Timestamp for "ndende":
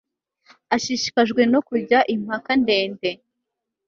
2.61-3.09